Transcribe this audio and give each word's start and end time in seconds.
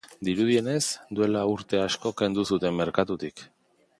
Dirudienez, 0.27 0.81
duela 1.19 1.43
urte 1.57 1.81
asko 1.83 2.13
kendu 2.23 2.47
zuten 2.53 2.79
merkatutik. 2.83 3.47